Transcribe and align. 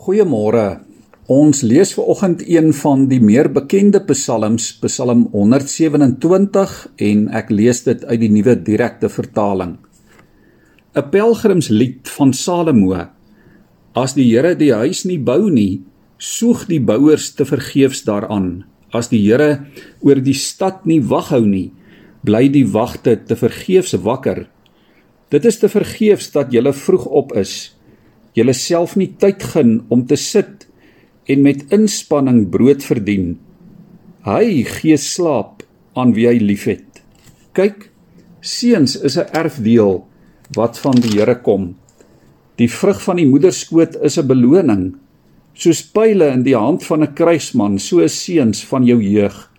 Goeiemôre. 0.00 0.80
Ons 1.30 1.60
lees 1.62 1.92
ver 1.94 2.06
oggend 2.10 2.40
een 2.48 2.72
van 2.74 3.04
die 3.10 3.20
meer 3.22 3.50
bekende 3.52 4.00
psalms, 4.08 4.70
Psalm 4.80 5.26
127 5.30 6.72
en 7.06 7.26
ek 7.28 7.52
lees 7.52 7.84
dit 7.84 8.00
uit 8.08 8.20
die 8.24 8.30
nuwe 8.32 8.56
direkte 8.56 9.10
vertaling. 9.12 9.76
'n 10.96 11.10
Pelgrimslied 11.12 12.08
van 12.08 12.32
Salomo. 12.32 13.06
As 13.94 14.14
die 14.14 14.26
Here 14.32 14.56
die 14.56 14.72
huis 14.72 15.04
nie 15.04 15.18
bou 15.18 15.50
nie, 15.50 15.82
soeg 16.18 16.66
die 16.66 16.80
bouers 16.80 17.34
te 17.34 17.44
vergeefs 17.44 18.02
daaraan. 18.02 18.64
As 18.92 19.08
die 19.08 19.20
Here 19.20 19.66
oor 20.00 20.20
die 20.20 20.34
stad 20.34 20.86
nie 20.86 21.00
wag 21.00 21.28
hou 21.30 21.44
nie, 21.46 21.70
bly 22.24 22.48
die 22.48 22.66
wagte 22.66 23.16
te 23.16 23.36
vergeefs 23.36 23.92
wakker. 23.92 24.48
Dit 25.30 25.44
is 25.44 25.58
te 25.58 25.68
vergeefs 25.68 26.32
dat 26.32 26.52
jy 26.52 26.72
vroeg 26.72 27.06
op 27.06 27.36
is 27.36 27.76
julle 28.36 28.54
self 28.56 28.96
nie 28.96 29.12
tyd 29.20 29.42
gun 29.52 29.80
om 29.92 30.04
te 30.08 30.16
sit 30.16 30.66
en 31.30 31.44
met 31.44 31.64
inspanning 31.74 32.46
brood 32.52 32.84
verdien. 32.84 33.36
Hy 34.26 34.62
gee 34.68 34.96
slaap 34.98 35.62
aan 35.98 36.14
wie 36.16 36.28
hy 36.28 36.38
liefhet. 36.40 37.02
Kyk, 37.56 37.90
seuns 38.40 38.96
is 38.96 39.18
'n 39.18 39.28
erfdeel 39.32 40.04
wat 40.56 40.78
van 40.78 40.96
die 41.00 41.18
Here 41.18 41.36
kom. 41.42 41.76
Die 42.56 42.68
vrug 42.68 43.02
van 43.02 43.16
die 43.16 43.26
moederskoot 43.26 43.96
is 44.02 44.18
'n 44.18 44.26
beloning. 44.26 44.94
Soos 45.54 45.82
pile 45.82 46.32
in 46.32 46.42
die 46.42 46.56
hand 46.56 46.84
van 46.84 47.02
'n 47.02 47.14
kruisman, 47.14 47.78
so 47.78 48.00
is 48.00 48.24
seuns 48.24 48.64
van 48.64 48.84
jou 48.84 49.00
jeug. 49.02 49.50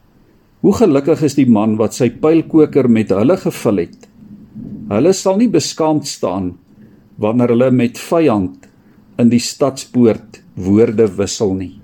Hoe 0.62 0.74
gelukkig 0.74 1.22
is 1.22 1.36
die 1.36 1.50
man 1.50 1.76
wat 1.78 1.94
sy 1.94 2.10
pylkoker 2.10 2.90
met 2.90 3.10
hulle 3.10 3.38
gevul 3.38 3.78
het. 3.78 4.08
Hulle 4.90 5.14
sal 5.14 5.38
nie 5.38 5.50
beskaamd 5.50 6.08
staan 6.08 6.58
wanneer 7.18 7.54
hulle 7.54 7.72
met 7.72 8.00
vyand 8.00 8.68
in 9.22 9.30
die 9.30 9.42
stadspoort 9.42 10.42
woorde 10.56 11.08
wissel 11.18 11.54
nie. 11.54 11.80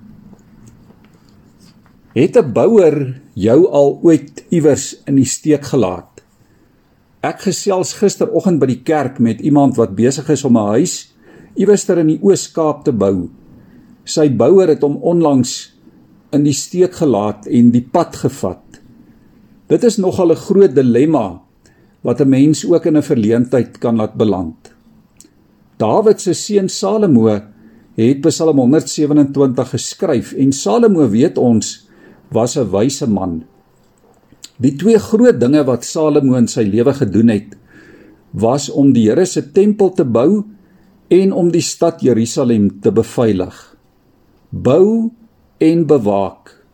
Het 2.13 2.37
'n 2.37 2.53
bouer 2.53 3.21
jou 3.33 3.67
al 3.67 3.99
ooit 4.03 4.43
iewers 4.49 4.95
in 5.05 5.15
die 5.15 5.25
steek 5.25 5.65
gelaat? 5.65 6.21
Ek 7.21 7.41
gesels 7.41 7.93
gisteroggend 7.93 8.59
by 8.59 8.65
die 8.65 8.83
kerk 8.83 9.19
met 9.19 9.41
iemand 9.41 9.75
wat 9.75 9.95
besig 9.95 10.29
is 10.29 10.43
om 10.43 10.57
'n 10.57 10.67
huis 10.79 11.13
iewers 11.55 11.85
ter 11.85 11.97
in 11.99 12.07
die 12.07 12.19
Oos-Kaap 12.21 12.83
te 12.83 12.91
bou. 12.91 13.29
Sy 14.05 14.29
bouer 14.29 14.67
het 14.67 14.81
hom 14.81 14.97
onlangs 14.97 15.73
in 16.31 16.43
die 16.43 16.53
steek 16.53 16.93
gelaat 16.93 17.47
en 17.47 17.71
die 17.71 17.83
pad 17.83 18.15
gevat. 18.15 18.81
Dit 19.67 19.83
is 19.83 19.97
nogal 19.97 20.31
'n 20.31 20.35
groot 20.35 20.75
dilemma 20.75 21.41
wat 22.01 22.21
'n 22.21 22.29
mens 22.29 22.65
ook 22.65 22.85
in 22.85 22.97
'n 22.97 23.01
verleentheid 23.01 23.77
kan 23.77 23.95
laat 23.95 24.15
beland. 24.15 24.68
Dawid 25.79 26.19
se 26.19 26.33
seun 26.35 26.67
Salomo 26.67 27.29
het 27.29 28.21
Psalm 28.25 28.57
127 28.59 29.69
geskryf 29.71 30.33
en 30.35 30.51
Salomo 30.51 31.05
weet 31.07 31.37
ons 31.39 31.87
was 32.35 32.57
'n 32.57 32.67
wyse 32.71 33.07
man. 33.07 33.43
Die 34.59 34.75
twee 34.75 34.99
groot 34.99 35.39
dinge 35.39 35.63
wat 35.63 35.85
Salomo 35.85 36.35
in 36.35 36.47
sy 36.47 36.63
lewe 36.67 36.93
gedoen 36.93 37.29
het, 37.29 37.55
was 38.31 38.69
om 38.69 38.91
die 38.93 39.07
Here 39.07 39.25
se 39.25 39.41
tempel 39.41 39.89
te 39.95 40.03
bou 40.03 40.43
en 41.07 41.31
om 41.31 41.51
die 41.51 41.61
stad 41.61 42.01
Jerusalem 42.01 42.81
te 42.81 42.91
beveilig. 42.91 43.75
Bou 44.51 45.11
en 45.57 45.85
bewaak. 45.85 46.65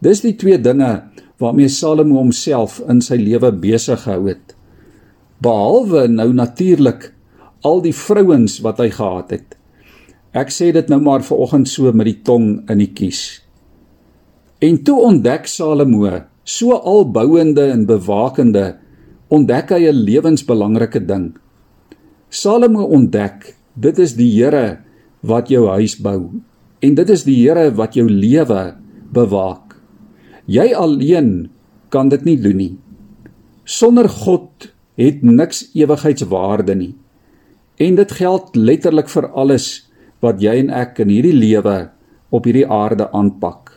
Dis 0.00 0.20
die 0.20 0.36
twee 0.36 0.58
dinge 0.58 1.02
waarmee 1.38 1.68
Salomo 1.68 2.16
homself 2.16 2.82
in 2.88 3.00
sy 3.00 3.16
lewe 3.16 3.52
besig 3.52 4.02
gehou 4.02 4.28
het. 4.28 4.54
Behalwe 5.40 6.08
nou 6.08 6.32
natuurlik 6.32 7.14
al 7.62 7.82
die 7.84 7.94
vrouens 7.94 8.58
wat 8.64 8.80
hy 8.82 8.90
gehad 8.90 9.30
het. 9.34 9.56
Ek 10.32 10.52
sê 10.54 10.70
dit 10.72 10.88
nou 10.88 11.00
maar 11.02 11.24
ver 11.26 11.40
oggend 11.44 11.68
so 11.68 11.92
met 11.92 12.08
die 12.08 12.20
tong 12.24 12.62
in 12.72 12.80
die 12.80 12.90
kies. 12.92 13.42
En 14.62 14.78
toe 14.86 14.98
ontdek 15.08 15.48
Salomo, 15.50 16.06
so 16.44 16.76
albouende 16.76 17.68
en 17.74 17.86
bewakende, 17.86 18.78
ontdek 19.28 19.70
hy 19.70 19.88
'n 19.90 20.04
lewensbelangrike 20.06 21.00
ding. 21.06 21.34
Salomo 22.30 22.84
ontdek, 22.84 23.56
dit 23.74 23.98
is 23.98 24.14
die 24.14 24.30
Here 24.30 24.78
wat 25.22 25.48
jou 25.48 25.68
huis 25.68 25.96
bou 25.96 26.42
en 26.82 26.94
dit 26.94 27.10
is 27.10 27.24
die 27.24 27.38
Here 27.38 27.70
wat 27.78 27.94
jou 27.94 28.08
lewe 28.08 28.74
bewaak. 29.14 29.76
Jy 30.46 30.72
alleen 30.74 31.50
kan 31.94 32.08
dit 32.08 32.24
nie 32.24 32.36
doen 32.36 32.56
nie. 32.56 32.74
Sonder 33.64 34.08
God 34.08 34.72
het 34.98 35.22
niks 35.22 35.70
ewigheidswaarde 35.74 36.74
nie. 36.74 36.94
En 37.80 37.96
dit 37.96 38.12
geld 38.12 38.56
letterlik 38.56 39.08
vir 39.08 39.30
alles 39.32 39.68
wat 40.20 40.42
jy 40.42 40.58
en 40.60 40.70
ek 40.70 41.00
in 41.02 41.10
hierdie 41.12 41.36
lewe 41.36 41.76
op 42.32 42.46
hierdie 42.48 42.68
aarde 42.68 43.08
aanpak. 43.12 43.72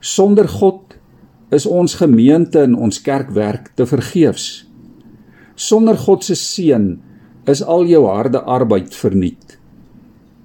Sonder 0.00 0.48
God 0.48 0.96
is 1.52 1.66
ons 1.66 1.98
gemeente 1.98 2.62
en 2.62 2.76
ons 2.78 3.00
kerkwerk 3.02 3.72
te 3.76 3.86
vergeefs. 3.88 4.64
Sonder 5.56 5.98
God 5.98 6.24
se 6.24 6.36
seën 6.38 6.92
is 7.50 7.62
al 7.62 7.88
jou 7.90 8.04
harde 8.06 8.40
arbeid 8.40 8.94
verniet. 8.94 9.58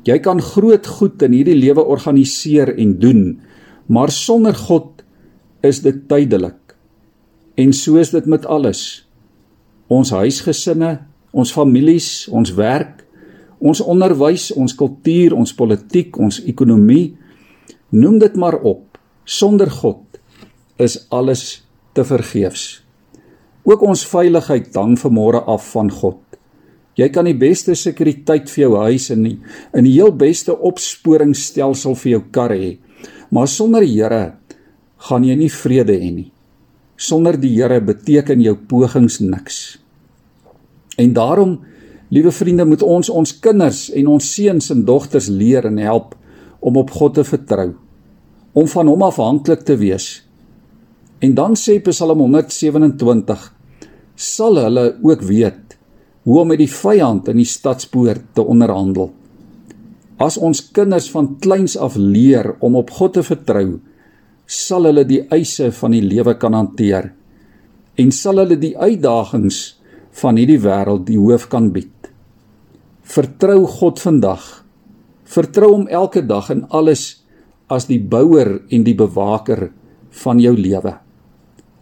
Jy 0.06 0.20
kan 0.22 0.42
groot 0.42 0.86
goed 0.98 1.24
in 1.26 1.34
hierdie 1.34 1.58
lewe 1.58 1.86
organiseer 1.86 2.74
en 2.76 2.98
doen, 3.02 3.24
maar 3.88 4.12
sonder 4.14 4.56
God 4.58 5.02
is 5.66 5.82
dit 5.86 6.04
tydelik. 6.10 6.76
En 7.58 7.74
so 7.74 7.98
is 8.02 8.12
dit 8.14 8.26
met 8.30 8.46
alles. 8.46 9.06
Ons 9.88 10.12
huisgesinne, 10.14 11.06
ons 11.36 11.52
families, 11.52 12.28
ons 12.32 12.54
werk, 12.56 13.04
ons 13.60 13.82
onderwys, 13.84 14.50
ons 14.56 14.76
kultuur, 14.78 15.36
ons 15.36 15.54
politiek, 15.58 16.16
ons 16.22 16.40
ekonomie, 16.48 17.16
noem 17.96 18.20
dit 18.24 18.40
maar 18.40 18.58
op. 18.64 19.00
Sonder 19.26 19.72
God 19.72 20.20
is 20.82 21.00
alles 21.10 21.66
te 21.96 22.06
vergeefs. 22.08 22.82
Ook 23.66 23.82
ons 23.82 24.06
veiligheid 24.06 24.76
hang 24.78 24.94
vanmôre 25.00 25.42
af 25.50 25.72
van 25.74 25.90
God. 25.90 26.20
Jy 26.96 27.10
kan 27.12 27.28
die 27.28 27.36
beste 27.36 27.76
sekuriteit 27.76 28.48
vir 28.52 28.68
jou 28.68 28.76
huis 28.86 29.10
en 29.12 29.26
die, 29.26 29.36
in 29.76 29.88
die 29.88 29.96
heel 29.98 30.14
beste 30.16 30.54
opsporingsstelsel 30.56 31.98
vir 32.00 32.12
jou 32.14 32.22
kar 32.36 32.54
hê, 32.56 32.78
maar 33.36 33.50
sonder 33.52 33.84
die 33.84 33.98
Here 33.98 34.38
gaan 35.10 35.26
jy 35.28 35.36
nie 35.36 35.52
vrede 35.52 35.98
hê 36.00 36.12
nie. 36.14 36.30
Sonder 36.96 37.36
die 37.36 37.52
Here 37.58 37.82
beteken 37.84 38.40
jou 38.46 38.56
pogings 38.70 39.20
niks. 39.20 39.76
En 40.96 41.14
daarom, 41.14 41.60
liewe 42.10 42.32
vriende, 42.32 42.66
moet 42.66 42.84
ons 42.84 43.10
ons 43.10 43.40
kinders 43.40 43.90
en 43.92 44.08
ons 44.08 44.34
seuns 44.36 44.70
en 44.72 44.86
dogters 44.86 45.28
leer 45.28 45.68
en 45.68 45.78
help 45.78 46.16
om 46.60 46.78
op 46.78 46.94
God 46.96 47.18
te 47.18 47.26
vertrou, 47.28 47.74
om 48.54 48.68
van 48.68 48.88
hom 48.88 49.04
afhanklik 49.06 49.66
te 49.68 49.76
wees. 49.78 50.24
En 51.20 51.36
dan 51.36 51.56
sê 51.60 51.78
Psalm 51.84 52.24
127, 52.24 53.52
sal 54.16 54.62
hulle 54.64 54.86
ook 55.04 55.22
weet 55.28 55.76
hoe 56.26 56.40
om 56.42 56.50
met 56.50 56.62
die 56.64 56.72
vyand 56.72 57.28
in 57.30 57.38
die 57.38 57.48
stadspoort 57.48 58.32
te 58.34 58.42
onderhandel. 58.42 59.12
As 60.18 60.40
ons 60.40 60.64
kinders 60.74 61.10
van 61.12 61.36
kleins 61.44 61.76
af 61.78 61.98
leer 62.00 62.56
om 62.64 62.78
op 62.80 62.94
God 62.96 63.18
te 63.18 63.24
vertrou, 63.26 63.82
sal 64.48 64.88
hulle 64.88 65.04
die 65.06 65.22
eise 65.34 65.72
van 65.76 65.94
die 65.94 66.04
lewe 66.06 66.38
kan 66.40 66.56
hanteer 66.56 67.12
en 67.96 68.12
sal 68.12 68.42
hulle 68.42 68.58
die 68.60 68.76
uitdagings 68.78 69.75
van 70.22 70.40
hierdie 70.40 70.62
wêreld 70.64 71.06
die 71.10 71.20
hoof 71.20 71.50
kan 71.52 71.72
bied. 71.76 71.92
Vertrou 73.06 73.66
God 73.70 74.00
vandag. 74.02 74.44
Vertrou 75.26 75.72
hom 75.74 75.88
elke 75.92 76.24
dag 76.26 76.50
in 76.54 76.64
alles 76.70 77.26
as 77.72 77.88
die 77.90 78.00
bouer 78.00 78.62
en 78.74 78.86
die 78.86 78.96
bewaker 78.98 79.70
van 80.24 80.40
jou 80.40 80.54
lewe. 80.58 80.96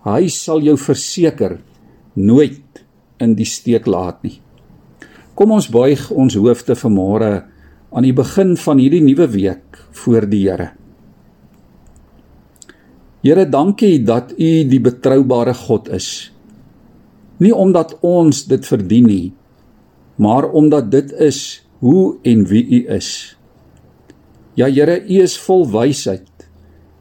Hy 0.03 0.27
sal 0.31 0.63
jou 0.65 0.75
verseker 0.79 1.59
nooit 2.15 2.83
in 3.23 3.35
die 3.37 3.47
steek 3.47 3.87
laat 3.87 4.23
nie. 4.25 4.39
Kom 5.33 5.53
ons 5.55 5.69
buig 5.71 6.09
ons 6.11 6.35
hoofde 6.37 6.75
vanmôre 6.77 7.33
aan 7.93 8.05
die 8.05 8.15
begin 8.15 8.55
van 8.59 8.81
hierdie 8.81 9.03
nuwe 9.05 9.27
week 9.33 9.79
voor 10.03 10.27
die 10.29 10.43
Here. 10.47 10.71
Here, 13.23 13.45
dankie 13.47 14.03
dat 14.03 14.33
U 14.35 14.51
die 14.67 14.81
betroubare 14.83 15.53
God 15.55 15.87
is 15.95 16.32
nie 17.37 17.53
omdat 17.55 17.97
ons 18.01 18.45
dit 18.45 18.65
verdien 18.65 19.07
nie 19.07 19.33
maar 20.15 20.49
omdat 20.49 20.91
dit 20.91 21.11
is 21.11 21.65
hoe 21.79 22.15
en 22.21 22.45
wie 22.47 22.63
u 22.67 22.79
is. 22.87 23.37
Ja 24.53 24.69
Here 24.69 25.01
u 25.01 25.21
is 25.21 25.37
vol 25.37 25.65
wysheid 25.71 26.29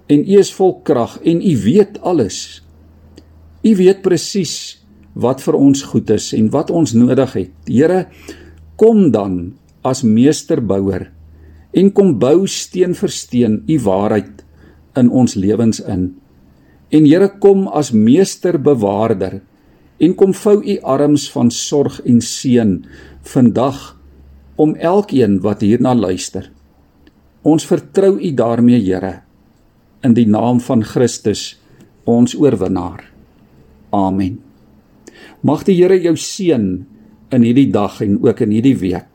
en 0.07 0.25
u 0.25 0.39
is 0.39 0.53
vol 0.55 0.81
krag 0.83 1.19
en 1.21 1.43
u 1.43 1.57
weet 1.65 2.01
alles. 2.01 2.63
U 3.63 3.77
weet 3.77 4.03
presies 4.03 4.83
wat 5.13 5.43
vir 5.45 5.55
ons 5.55 5.83
goed 5.93 6.11
is 6.11 6.33
en 6.33 6.49
wat 6.51 6.71
ons 6.71 6.95
nodig 6.97 7.33
het. 7.33 7.53
Here 7.69 8.07
kom 8.77 9.11
dan 9.13 9.55
as 9.85 10.03
meesterbouer 10.03 11.11
en 11.73 11.93
kom 11.93 12.17
bou 12.19 12.47
steen 12.47 12.97
vir 12.97 13.13
steen 13.13 13.63
u 13.69 13.79
waarheid 13.85 14.43
in 14.97 15.09
ons 15.11 15.37
lewens 15.37 15.81
in. 15.81 16.15
En 16.91 17.07
Here 17.07 17.29
kom 17.39 17.69
as 17.69 17.93
meesterbewaarder 17.93 19.41
en 19.99 20.15
kom 20.15 20.33
vou 20.35 20.59
u 20.65 20.79
arms 20.81 21.29
van 21.33 21.51
sorg 21.51 22.01
en 22.09 22.21
seën 22.21 22.79
vandag 23.23 23.97
om 24.57 24.75
elkeen 24.75 25.41
wat 25.41 25.63
hierna 25.65 25.95
luister. 25.95 26.51
Ons 27.43 27.67
vertrou 27.67 28.19
U 28.21 28.31
daarmee, 28.39 28.81
Here, 28.81 29.23
in 30.03 30.15
die 30.15 30.27
naam 30.27 30.61
van 30.63 30.85
Christus, 30.87 31.57
ons 32.05 32.35
oorwinnaar. 32.39 33.03
Amen. 33.91 34.39
Mag 35.43 35.65
die 35.67 35.75
Here 35.81 35.99
jou 35.99 36.15
seën 36.17 36.67
in 37.33 37.47
hierdie 37.47 37.71
dag 37.73 38.01
en 38.05 38.21
ook 38.23 38.45
in 38.47 38.55
hierdie 38.55 38.77
week. 38.79 39.12